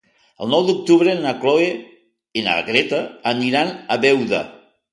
[0.45, 1.67] El nou d'octubre na Cloè
[2.41, 3.05] i na Greta
[3.35, 4.45] aniran a Beuda.